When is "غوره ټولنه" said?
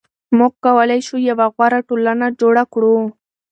1.55-2.25